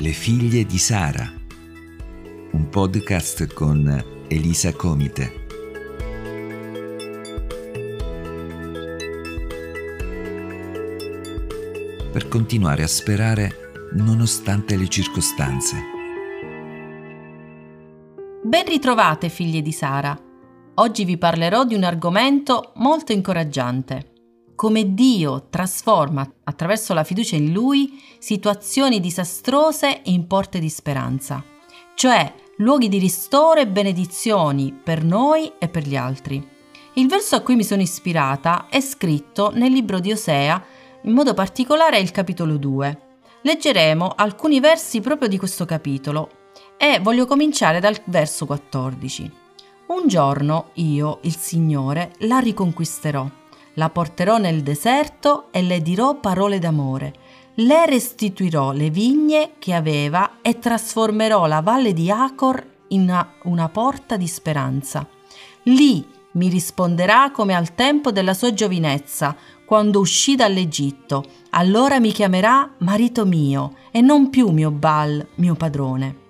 [0.00, 1.28] Le figlie di Sara,
[2.52, 5.32] un podcast con Elisa Comite.
[12.12, 13.50] Per continuare a sperare
[13.94, 15.76] nonostante le circostanze.
[18.44, 20.16] Ben ritrovate figlie di Sara.
[20.74, 24.12] Oggi vi parlerò di un argomento molto incoraggiante
[24.58, 31.44] come Dio trasforma attraverso la fiducia in Lui situazioni disastrose in porte di speranza,
[31.94, 36.44] cioè luoghi di ristoro e benedizioni per noi e per gli altri.
[36.94, 40.60] Il verso a cui mi sono ispirata è scritto nel libro di Osea,
[41.02, 43.02] in modo particolare il capitolo 2.
[43.42, 46.30] Leggeremo alcuni versi proprio di questo capitolo
[46.76, 49.32] e voglio cominciare dal verso 14.
[49.86, 53.37] Un giorno io, il Signore, la riconquisterò
[53.78, 57.14] la porterò nel deserto e le dirò parole d'amore.
[57.54, 63.68] Le restituirò le vigne che aveva e trasformerò la valle di Acor in una, una
[63.68, 65.06] porta di speranza.
[65.64, 71.24] Lì mi risponderà come al tempo della sua giovinezza, quando uscì dall'Egitto.
[71.50, 76.26] Allora mi chiamerà marito mio e non più mio Baal, mio padrone.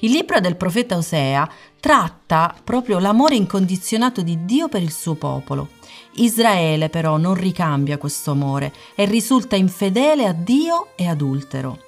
[0.00, 1.48] Il libro del profeta Osea
[1.80, 5.68] tratta proprio l'amore incondizionato di Dio per il suo popolo.
[6.16, 11.78] Israele però non ricambia questo amore e risulta infedele a Dio e adultero.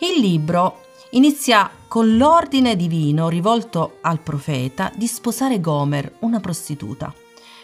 [0.00, 7.12] Il libro inizia con l'ordine divino rivolto al profeta di sposare Gomer, una prostituta.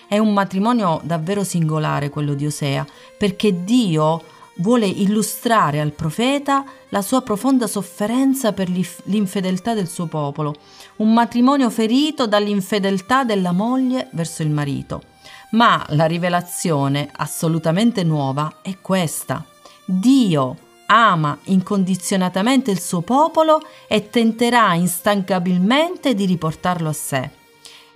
[0.07, 4.23] È un matrimonio davvero singolare quello di Osea, perché Dio
[4.57, 10.55] vuole illustrare al profeta la sua profonda sofferenza per l'infedeltà del suo popolo,
[10.97, 15.10] un matrimonio ferito dall'infedeltà della moglie verso il marito.
[15.51, 19.45] Ma la rivelazione assolutamente nuova è questa.
[19.85, 20.57] Dio
[20.87, 27.31] ama incondizionatamente il suo popolo e tenterà instancabilmente di riportarlo a sé.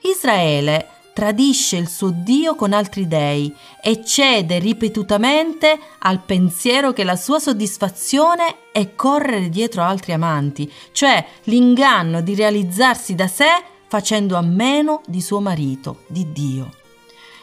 [0.03, 7.17] Israele tradisce il suo Dio con altri dei e cede ripetutamente al pensiero che la
[7.17, 13.47] sua soddisfazione è correre dietro altri amanti, cioè l'inganno di realizzarsi da sé
[13.87, 16.83] facendo a meno di suo marito, di Dio.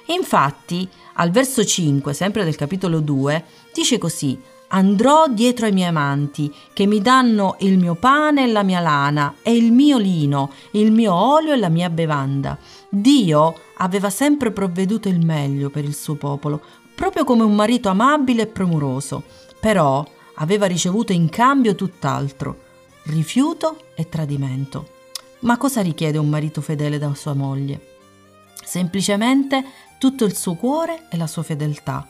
[0.07, 4.39] Infatti, al verso 5, sempre del capitolo 2, dice così:
[4.73, 9.35] Andrò dietro ai miei amanti, che mi danno il mio pane e la mia lana,
[9.41, 12.57] e il mio lino, il mio olio e la mia bevanda.
[12.89, 16.61] Dio aveva sempre provveduto il meglio per il suo popolo,
[16.95, 19.23] proprio come un marito amabile e premuroso,
[19.59, 22.59] però aveva ricevuto in cambio tutt'altro,
[23.03, 24.87] rifiuto e tradimento.
[25.39, 27.97] Ma cosa richiede un marito fedele da sua moglie?
[28.63, 29.65] Semplicemente
[30.01, 32.07] tutto il suo cuore e la sua fedeltà.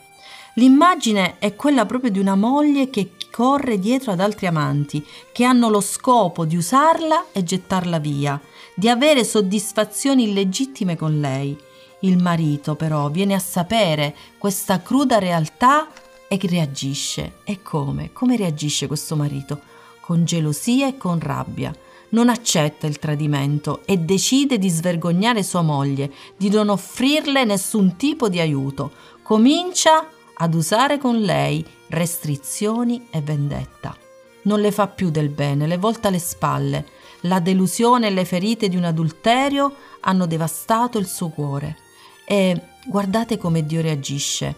[0.54, 5.68] L'immagine è quella proprio di una moglie che corre dietro ad altri amanti, che hanno
[5.68, 8.40] lo scopo di usarla e gettarla via,
[8.74, 11.54] di avere soddisfazioni illegittime con lei.
[12.00, 15.86] Il marito però viene a sapere questa cruda realtà
[16.28, 17.40] e reagisce.
[17.44, 18.14] E come?
[18.14, 19.60] Come reagisce questo marito?
[20.00, 21.74] Con gelosia e con rabbia
[22.12, 28.28] non accetta il tradimento e decide di svergognare sua moglie, di non offrirle nessun tipo
[28.28, 28.92] di aiuto.
[29.22, 33.96] Comincia ad usare con lei restrizioni e vendetta.
[34.42, 36.86] Non le fa più del bene, le volta le spalle.
[37.22, 41.76] La delusione e le ferite di un adulterio hanno devastato il suo cuore.
[42.24, 44.54] E guardate come Dio reagisce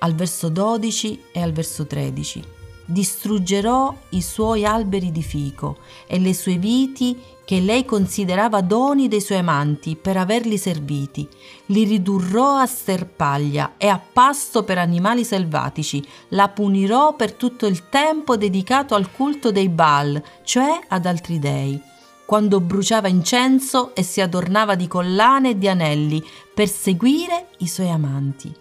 [0.00, 6.34] al verso 12 e al verso 13 distruggerò i suoi alberi di fico e le
[6.34, 11.28] sue viti che lei considerava doni dei suoi amanti per averli serviti.
[11.66, 16.02] Li ridurrò a sterpaglia e a pasto per animali selvatici.
[16.28, 21.80] La punirò per tutto il tempo dedicato al culto dei Baal, cioè ad altri dei.
[22.24, 26.24] Quando bruciava incenso e si adornava di collane e di anelli
[26.54, 28.52] per seguire i suoi amanti.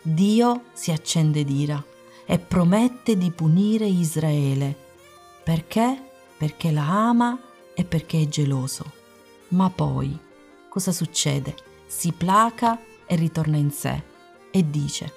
[0.00, 1.92] Dio si accende d'ira
[2.26, 4.74] e promette di punire Israele.
[5.42, 6.10] Perché?
[6.36, 7.38] Perché la ama
[7.74, 8.84] e perché è geloso.
[9.48, 10.18] Ma poi
[10.68, 11.54] cosa succede?
[11.86, 14.02] Si placa e ritorna in sé
[14.50, 15.12] e dice,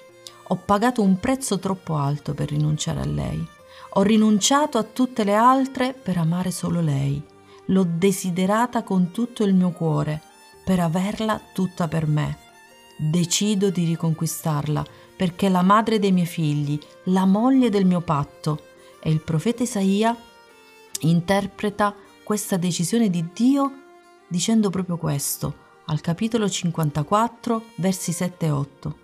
[0.48, 3.46] ho pagato un prezzo troppo alto per rinunciare a lei.
[3.92, 7.22] Ho rinunciato a tutte le altre per amare solo lei.
[7.66, 10.22] L'ho desiderata con tutto il mio cuore,
[10.64, 12.38] per averla tutta per me.
[13.00, 14.84] Decido di riconquistarla
[15.14, 18.60] perché è la madre dei miei figli, la moglie del mio patto.
[19.00, 20.16] E il profeta Isaia
[21.02, 23.72] interpreta questa decisione di Dio
[24.26, 28.98] dicendo proprio questo al capitolo 54, versi 7 e 8.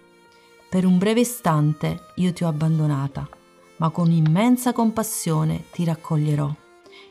[0.69, 3.29] Per un breve istante io ti ho abbandonata,
[3.76, 6.52] ma con immensa compassione ti raccoglierò.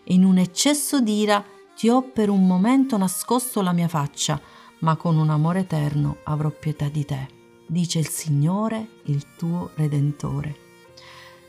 [0.07, 1.44] In un eccesso d'ira
[1.75, 4.39] ti ho per un momento nascosto la mia faccia,
[4.83, 7.27] ma con un amore eterno avrò pietà di te,
[7.65, 10.56] dice il Signore, il tuo Redentore.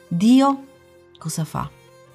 [0.06, 0.64] Dio
[1.18, 1.68] cosa fa?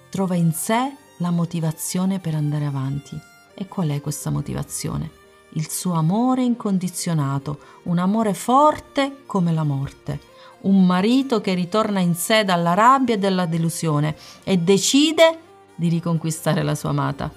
[0.10, 3.20] Trova in sé la motivazione per andare avanti.
[3.54, 5.12] E qual è questa motivazione?
[5.54, 10.22] Il suo amore incondizionato, un amore forte come la morte,
[10.62, 15.38] un marito che ritorna in sé dalla rabbia e dalla delusione e decide
[15.76, 17.30] di riconquistare la sua amata.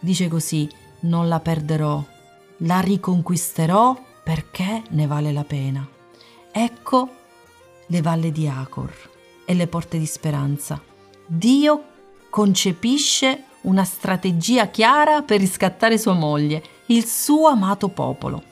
[0.00, 0.66] Dice così,
[1.00, 2.02] non la perderò,
[2.58, 5.86] la riconquisterò perché ne vale la pena.
[6.50, 7.08] Ecco
[7.86, 8.92] le valle di Acor
[9.44, 10.80] e le porte di speranza.
[11.26, 11.84] Dio
[12.30, 18.42] concepisce una strategia chiara per riscattare sua moglie, il suo amato popolo.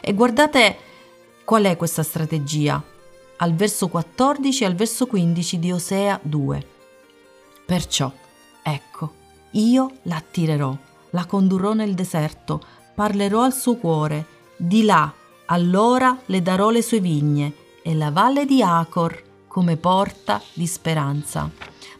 [0.00, 0.76] E guardate
[1.44, 2.82] qual è questa strategia.
[3.36, 6.66] Al verso 14 e al verso 15 di Osea 2.
[7.66, 8.12] Perciò,
[8.62, 9.14] ecco,
[9.52, 10.76] io l'attirerò,
[11.10, 12.60] la condurrò nel deserto,
[12.94, 15.12] parlerò al suo cuore, di là,
[15.46, 17.52] allora le darò le sue vigne
[17.82, 21.50] e la valle di Acor come porta di speranza.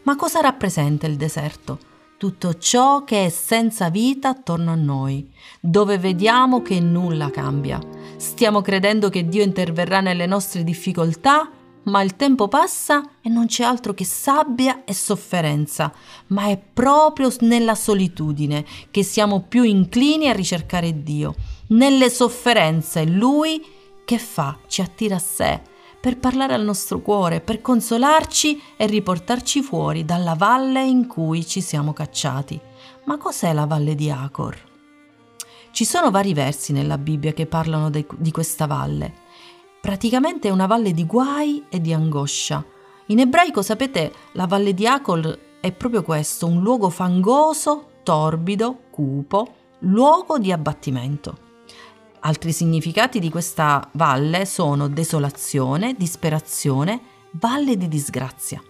[0.03, 1.77] Ma cosa rappresenta il deserto?
[2.17, 5.29] Tutto ciò che è senza vita attorno a noi,
[5.59, 7.79] dove vediamo che nulla cambia.
[8.15, 11.49] Stiamo credendo che Dio interverrà nelle nostre difficoltà
[11.83, 15.91] ma il tempo passa e non c'è altro che sabbia e sofferenza,
[16.27, 21.35] ma è proprio nella solitudine che siamo più inclini a ricercare Dio.
[21.67, 23.63] Nelle sofferenze Lui
[24.05, 24.57] che fa?
[24.67, 25.61] Ci attira a sé
[26.03, 31.61] per parlare al nostro cuore, per consolarci e riportarci fuori dalla valle in cui ci
[31.61, 32.59] siamo cacciati.
[33.05, 34.71] Ma cos'è la valle di Acor?
[35.71, 39.22] Ci sono vari versi nella Bibbia che parlano de- di questa valle.
[39.83, 42.63] Praticamente è una valle di guai e di angoscia.
[43.07, 49.55] In ebraico, sapete, la valle di Acol è proprio questo, un luogo fangoso, torbido, cupo,
[49.79, 51.37] luogo di abbattimento.
[52.21, 57.01] Altri significati di questa valle sono desolazione, disperazione,
[57.31, 58.63] valle di disgrazia.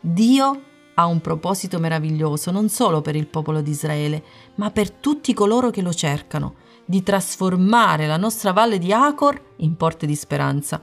[0.00, 0.62] Dio
[0.94, 4.24] ha un proposito meraviglioso non solo per il popolo di Israele,
[4.54, 9.76] ma per tutti coloro che lo cercano di trasformare la nostra valle di Acor in
[9.76, 10.80] porte di speranza.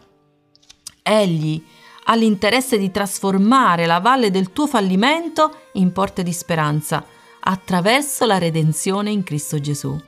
[1.03, 1.63] Egli
[2.05, 7.05] ha l'interesse di trasformare la valle del tuo fallimento in porte di speranza
[7.41, 9.99] attraverso la redenzione in Cristo Gesù.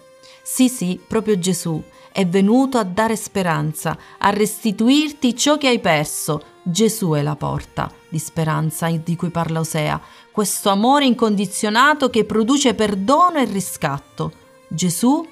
[0.41, 1.81] Sì, sì, proprio Gesù
[2.11, 6.43] è venuto a dare speranza, a restituirti ciò che hai perso.
[6.61, 9.99] Gesù è la porta di speranza di cui parla Osea,
[10.31, 14.31] questo amore incondizionato che produce perdono e riscatto.
[14.67, 15.27] Gesù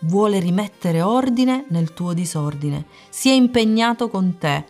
[0.00, 4.64] vuole rimettere ordine nel tuo disordine, si è impegnato con te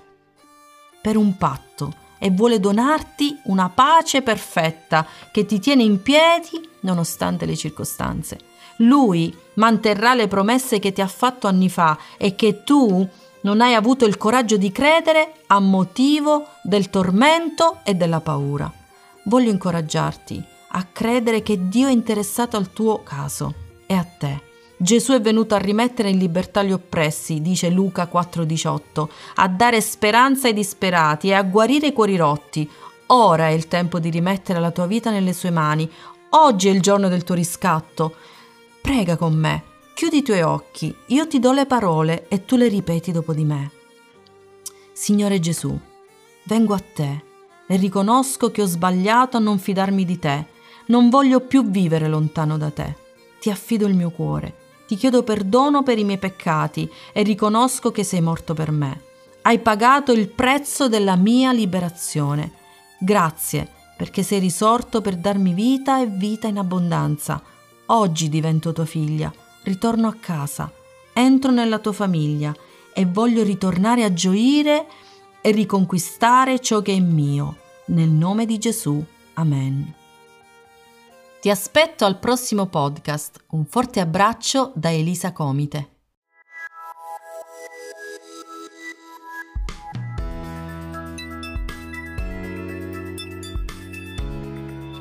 [1.00, 7.46] per un patto e vuole donarti una pace perfetta che ti tiene in piedi nonostante
[7.46, 8.38] le circostanze.
[8.78, 13.08] Lui manterrà le promesse che ti ha fatto anni fa e che tu
[13.40, 18.70] non hai avuto il coraggio di credere a motivo del tormento e della paura.
[19.24, 23.54] Voglio incoraggiarti a credere che Dio è interessato al tuo caso
[23.86, 24.47] e a te
[24.80, 30.46] Gesù è venuto a rimettere in libertà gli oppressi, dice Luca 4:18, a dare speranza
[30.46, 32.70] ai disperati e a guarire i cuori rotti.
[33.06, 35.91] Ora è il tempo di rimettere la tua vita nelle sue mani.
[36.31, 38.14] Oggi è il giorno del tuo riscatto.
[38.81, 39.64] Prega con me,
[39.94, 43.43] chiudi i tuoi occhi, io ti do le parole e tu le ripeti dopo di
[43.43, 43.72] me.
[44.93, 45.76] Signore Gesù,
[46.44, 47.24] vengo a te
[47.67, 50.46] e riconosco che ho sbagliato a non fidarmi di te.
[50.86, 52.94] Non voglio più vivere lontano da te.
[53.41, 58.04] Ti affido il mio cuore ti chiedo perdono per i miei peccati e riconosco che
[58.04, 59.02] sei morto per me.
[59.42, 62.52] Hai pagato il prezzo della mia liberazione.
[62.98, 67.42] Grazie perché sei risorto per darmi vita e vita in abbondanza.
[67.86, 69.30] Oggi divento tua figlia,
[69.64, 70.72] ritorno a casa,
[71.12, 72.54] entro nella tua famiglia
[72.94, 74.86] e voglio ritornare a gioire
[75.42, 77.56] e riconquistare ciò che è mio.
[77.88, 79.04] Nel nome di Gesù.
[79.34, 79.94] Amen.
[81.40, 83.44] Ti aspetto al prossimo podcast.
[83.50, 85.90] Un forte abbraccio da Elisa Comite.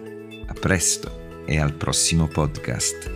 [0.47, 3.16] A presto e al prossimo podcast.